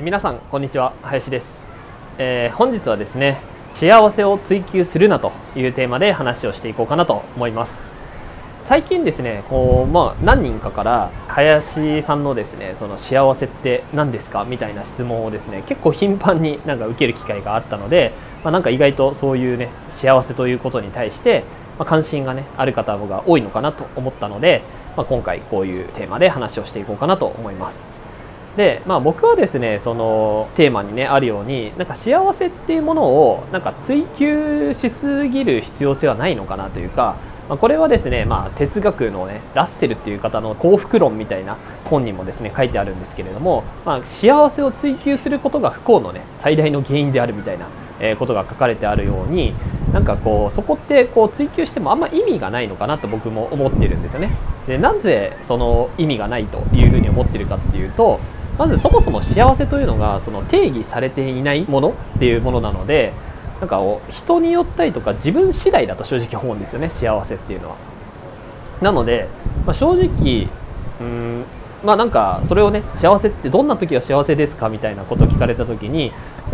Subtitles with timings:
[0.00, 0.94] 皆さんこんにちは。
[1.02, 1.66] 林です、
[2.16, 3.42] えー、本日はですね
[3.74, 7.92] 幸せを追求するなというテーマで話をしていこうかなと思います。
[8.64, 14.46] 最近ですねこう、まあ、何人かから林さんのですねその幸せって何ですか？
[14.46, 18.12] みたいな質問をですね結構頻繁になんか受ける機会があったので、
[18.42, 21.44] まあ、なんか意外とそういうね幸せということに対して
[21.78, 24.62] ま、関心がねある方が多いのかなと思ったので、
[24.96, 28.01] まあ、今回こういうテーマで話をしていこうかなと思います。
[28.56, 37.16] で、まあ、僕はですねそのテーマにねあるようになんか幸せっていうものをなんか追求しすぎる必要性はないのかなというか、
[37.48, 47.68] まあ、これはですね、まあ、哲学のねラッセルっていう方の幸福論みたいな本にもですね書いてあるんですけれども、まあ、幸せを追求することが不幸のね最大の原因であるみたいな
[48.02, 49.54] えことが書かれてあるように
[49.92, 54.30] なんかこうそこってこう追求してもあんま意味がないのかなと僕も思ってるんですよね。
[54.66, 58.20] でなぜその意味がないというふうに思ってるかっていうと
[58.62, 63.12] まずそもそも幸せというのがその定義されていないものっていうものなので
[63.58, 67.76] なんか人によったりとか自分次第だと正直思うんですよね幸せっていうのは。
[68.80, 69.26] なので、
[69.66, 70.46] まあ、正直
[71.00, 71.44] うん
[71.82, 76.12] まあなんかそれをね幸せってどんな時は幸せですかみたいなことを聞かれた時に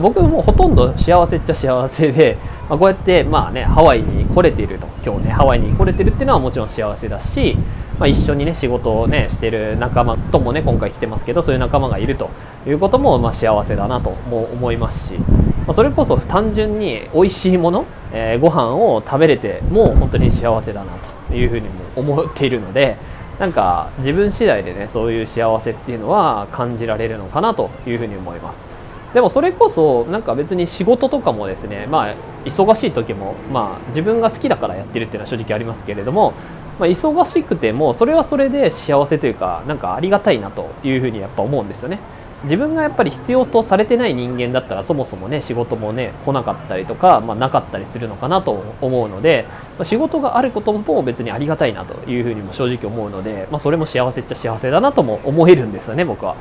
[0.00, 2.38] 僕もうほとんど幸せっちゃ幸せで、
[2.70, 7.58] まあ、こうやってまあねハワイに来れていると今日ねハワイに来れてるっていうのはもちろん幸せだし、
[8.00, 12.30] まあ、一緒にね仕事をねしてる仲間ともね今回来てますけどそういう仲間がいると
[12.66, 15.26] いうこともまあ幸せだなとも思いますし、ま
[15.68, 20.92] あ、それこそ単純に美味しいもの、えー、ご飯を食べれても本当に幸せだな
[21.28, 22.96] というふうにも思っているので。
[23.40, 28.66] なんか自分次第でねそういう幸せっていうのは感じられるのかなというふうに思います
[29.14, 36.34] でもそれこそなんか別に仕事とかもですねまあ忙しい時もまあ自分が好きだからやってるっていうのは正直ありますけれども
[36.80, 41.98] まあ、忙しくてもそれはそれで幸せというかなんかありがたいなというふうにやっぱ思うんですよね。
[42.44, 49.44] 自分がやっぱり必要とされてない人間だったらそもそもね仕事もね来なかったりとか、まあ、なかったりするのかなと思うので、
[49.76, 56.34] まあ、仕事があることも別にありがたいなというふうにも正直思うので、まあ、それも幸せっちゃ幸せだなとも思えるんですよね僕は。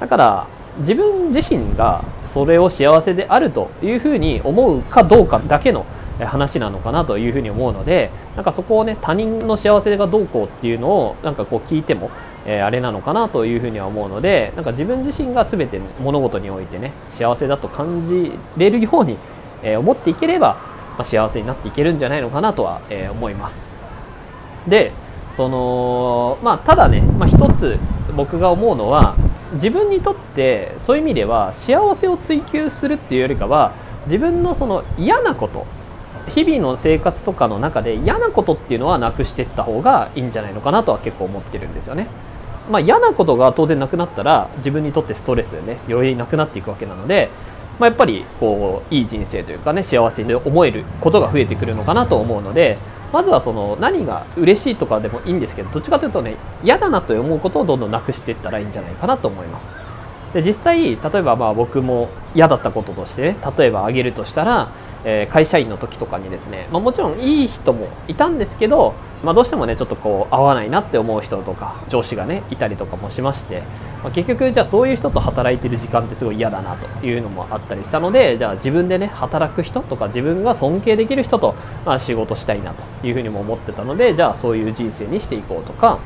[0.00, 0.46] だから
[0.78, 5.86] 自分自身がそれを幸せであるというふうに思うかどうかだけの
[6.18, 12.10] 話なのかなというふうに思うのでなんかそこをね他人の幸せがどうこうっていうのをなんかこう聞いても
[12.46, 19.16] えー、あれなのかなというふうには思うのでなんか自分自身が全て物事においてね幸せだと感じれるように、
[19.62, 20.56] えー、思っていければ、
[20.96, 23.66] まあ、幸せになっていけるんじゃないのかなとは、えー、思います。
[24.68, 24.92] で
[25.36, 27.78] そのまあただね、まあ、一つ
[28.14, 29.16] 僕が思うのは
[29.54, 33.72] 自分にとってそういう意味では幸せを追求するっていうよりかは
[34.06, 35.66] 自分のその嫌なこと
[36.28, 42.06] 日々の生活とかの中で嫌なことっていうのはなくしていった方がいいんじゃないのかなとは結構思ってるんですよね。
[42.70, 47.28] まあ、嫌なことが当然なくなったら自分にとってストレスでねよりなくなっていくわけなので、
[47.78, 52.78] まあ、やっぱりこういい人生というかね幸せに思えることが増えてくるのかなと思うので
[53.12, 59.76] まずはその何が嬉しいとかでもいいんですけどどっちかというとね嫌だなと思うことをどんどんなくしていったらいいんじゃないかなと思います。
[60.32, 64.70] で実際例えばまあ僕も嫌だったこととしてね例えば挙げるとしたら
[65.04, 73.62] え、会社員の時とかにですね、まあ、もちろんいい人もいたんですけど、まあ、どうしてもねちょっとこう合わないなって思う人とか上司がねいたりとかもしまして、
[74.02, 81.54] まあ、結局じゃあそういう人と働いてる時間ってすごい嫌だなというのもあったりしたのでじゃあ自分でね働く人とか自分が尊敬できる人と、
[81.86, 85.98] まあ、仕事したいなというふうにも思ってたのでじゃあそういう人生にしていこうとか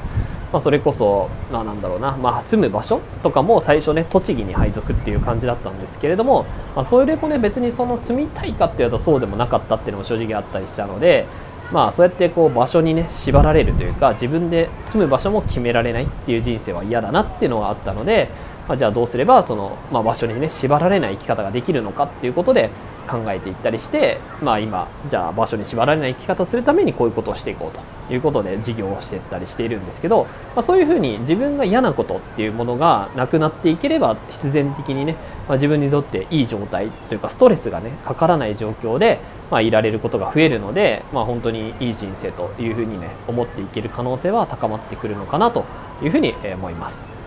[0.52, 11.26] まあ、それこそ、まあ、なんだろうな、まあ、住む場所とかも最初ね栃木に配属っていう感じだったんですけれども、まあ、それもね別にその住みたいかっていうとそうでもなかったっていうのも正直あったりしたので
[11.70, 18.30] まあそうやってこう場所にね縛られるというか自分で住む場所も決められないっていう人生は嫌だなっていうのがあったので、
[18.66, 22.70] まあ、じゃあどうすればその、まあ、場所にね縛られない生き方ができるのかっていうことで
[23.08, 27.80] 考えていったりして、まあ、今じゃあ場所に縛られない生き方をするためにこういうことをしていこうと
[28.12, 30.24] いうことで事業をしていったりしているんですけど、
[30.54, 35.16] まあ、そういうふうに自分が嫌なことっていうものがなくなっていければ必然的にね、
[35.48, 39.18] まあ、自分にとっていい状態というかストレスがねかからない状況で、
[39.50, 45.64] まあ、いられることが増えるので、まあ、本当にいい人生というふうにね思っていける可能性は高まってくるのかなと
[46.02, 47.17] いうふうに思います。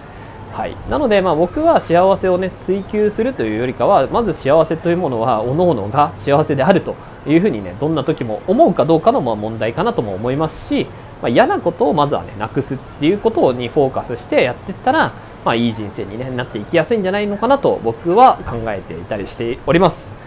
[0.54, 6.96] はい、なので、まあ、僕は幸せを、ね、追求するというよりかはまず幸せというものは各々が幸せであると
[7.26, 10.88] いうふうにねどんな時も思うかどうかのま問題かなとも思いますし、
[11.22, 15.14] まあ、嫌なことをまずはねなくすっていうことにフォーカスしてやっていったら、
[15.46, 20.18] まあ、いい人生に、ね、なっていきやすいんじゃないのかなと僕は考えていたりしております。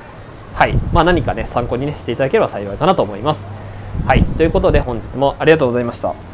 [0.54, 3.52] はい、まあ、何かね参考にねしていただければ幸いかなと思います。
[4.06, 6.33] はい、ということで本日もありがとうございました。